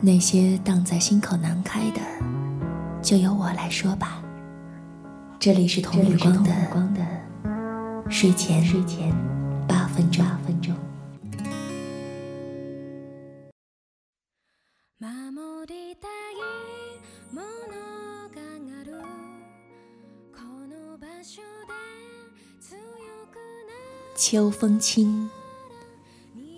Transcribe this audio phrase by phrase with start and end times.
[0.00, 2.00] 那些荡在心口难开的，
[3.02, 4.22] 就由我来说吧。
[5.40, 7.04] 这里是童日光的
[8.08, 9.12] 睡前睡前
[9.66, 10.24] 八分钟。
[24.16, 25.30] 秋风清，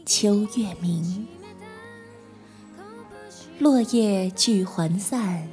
[0.04, 1.39] 秋月明。
[3.60, 5.46] 落叶聚还散，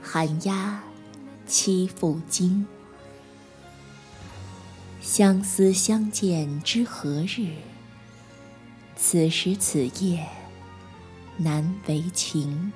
[0.00, 0.80] 寒鸦
[1.48, 2.64] 栖复惊。
[5.00, 7.48] 相思相见知何日？
[8.94, 10.24] 此时此夜
[11.36, 12.72] 难为情。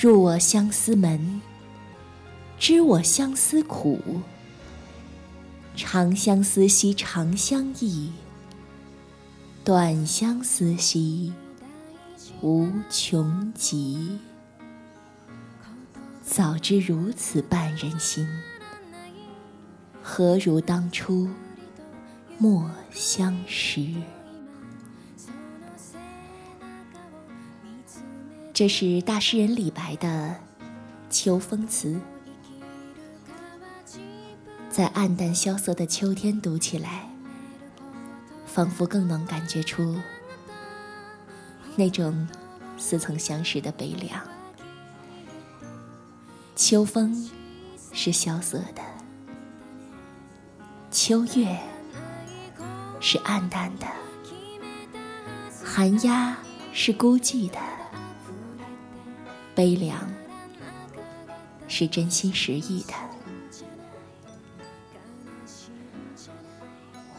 [0.00, 1.40] 入我相思门，
[2.56, 4.00] 知我相思苦。
[5.74, 8.12] 长相思兮长相忆。
[9.70, 11.32] 短相思兮
[12.42, 14.18] 无穷极。
[16.24, 18.28] 早知如此绊人心，
[20.02, 21.28] 何如当初
[22.36, 23.94] 莫相识？
[28.52, 30.34] 这是大诗人李白的
[31.14, 32.00] 《秋风词》，
[34.68, 37.09] 在暗淡萧瑟的秋天读起来。
[38.52, 39.96] 仿佛更能感觉出
[41.76, 42.28] 那种
[42.76, 44.20] 似曾相识的悲凉。
[46.56, 47.30] 秋风
[47.92, 48.82] 是萧瑟的，
[50.90, 51.56] 秋月
[53.00, 53.86] 是暗淡的，
[55.64, 56.36] 寒鸦
[56.72, 57.58] 是孤寂的，
[59.54, 59.96] 悲凉
[61.68, 62.94] 是真心实意的。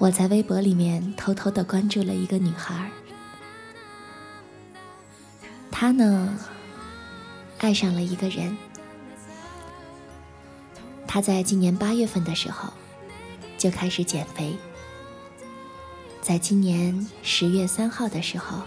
[0.01, 2.89] 我在微博里面偷偷的关注了一个女孩，
[5.69, 6.39] 她呢
[7.59, 8.57] 爱上了一个人。
[11.05, 12.73] 她在今年八月份的时候
[13.59, 14.57] 就开始减肥，
[16.19, 18.63] 在今年十月三号的时候，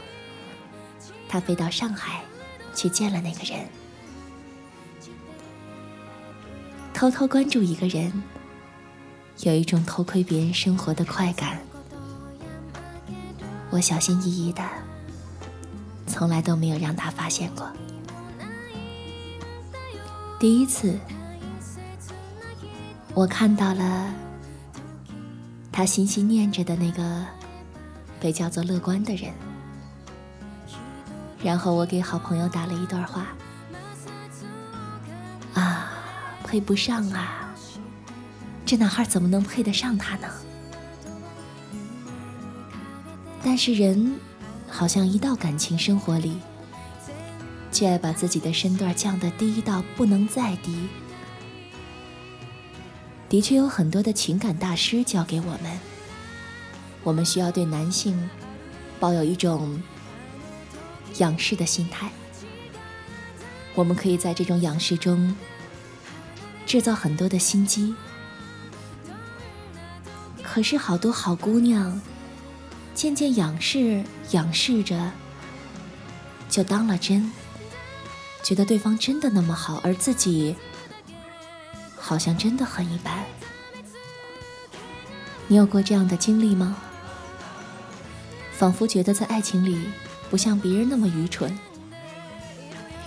[1.28, 2.22] 她飞到上海
[2.76, 3.66] 去见了那个人。
[6.92, 8.22] 偷偷关注一个人。
[9.40, 11.58] 有一种偷窥别人生活的快感，
[13.70, 14.62] 我小心翼翼的，
[16.06, 17.70] 从来都没有让他发现过。
[20.38, 20.98] 第一次，
[23.12, 24.14] 我看到了
[25.70, 27.24] 他心心念着的那个
[28.20, 29.32] 被叫做乐观的人，
[31.42, 33.26] 然后我给好朋友打了一段话：
[35.54, 35.90] 啊，
[36.44, 37.43] 配不上啊。
[38.66, 40.28] 这男孩怎么能配得上她呢？
[43.42, 44.18] 但是人，
[44.68, 46.38] 好像一到感情生活里，
[47.70, 50.88] 就爱把自己的身段降得低到不能再低。
[53.28, 55.78] 的确有很多的情感大师教给我们，
[57.02, 58.30] 我们需要对男性
[58.98, 59.82] 抱有一种
[61.18, 62.10] 仰视的心态。
[63.74, 65.36] 我们可以在这种仰视中
[66.64, 67.94] 制造很多的心机。
[70.54, 72.00] 可是好多好姑娘，
[72.94, 75.10] 渐渐仰视仰视着，
[76.48, 77.28] 就当了真，
[78.44, 80.54] 觉得对方真的那么好，而自己
[81.96, 83.24] 好像真的很一般。
[85.48, 86.76] 你有过这样的经历吗？
[88.52, 89.88] 仿佛觉得在爱情里
[90.30, 91.58] 不像别人那么愚蠢，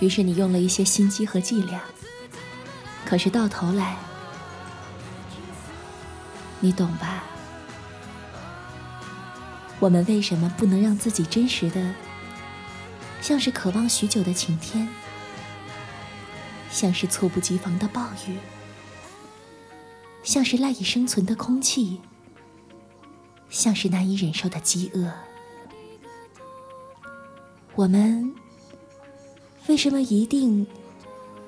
[0.00, 1.80] 于是你用了一些心机和伎俩，
[3.06, 3.96] 可是到头来，
[6.60, 7.24] 你懂吧？
[9.80, 11.94] 我们为什么不能让自己真实的，
[13.20, 14.88] 像是渴望许久的晴天，
[16.70, 18.36] 像是猝不及防的暴雨，
[20.24, 22.00] 像是赖以生存的空气，
[23.48, 25.12] 像是难以忍受的饥饿？
[27.76, 28.34] 我们
[29.68, 30.66] 为什么一定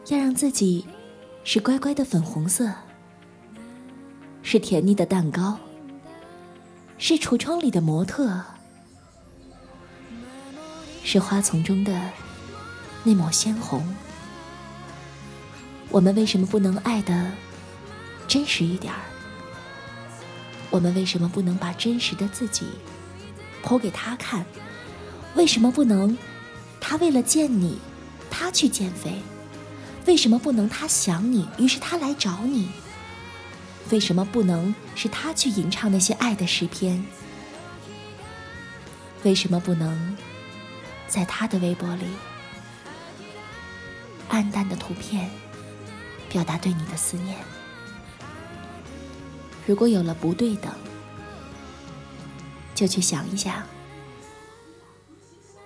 [0.06, 0.86] 要让自己
[1.42, 2.72] 是乖乖的粉红色，
[4.42, 5.58] 是甜腻的蛋糕？
[7.02, 8.44] 是橱窗里的模特，
[11.02, 11.98] 是花丛中的
[13.02, 13.82] 那抹鲜红。
[15.88, 17.32] 我们为什么不能爱的
[18.28, 19.00] 真实一点儿？
[20.68, 22.66] 我们为什么不能把真实的自己
[23.64, 24.44] 剖给他看？
[25.34, 26.16] 为什么不能
[26.82, 27.78] 他为了见你，
[28.30, 29.22] 他去减肥？
[30.04, 32.68] 为什么不能他想你，于是他来找你？
[33.88, 37.04] 为什么不能是他去吟唱那些爱的诗篇？
[39.24, 40.16] 为什么不能
[41.08, 42.06] 在他的微博里，
[44.28, 45.28] 暗淡的图片，
[46.28, 47.36] 表达对你的思念。
[49.66, 50.72] 如果有了不对等，
[52.74, 53.62] 就去想一想，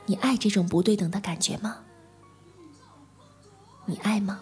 [0.07, 1.79] 你爱这种不对等的感觉吗？
[3.87, 4.41] 你爱吗？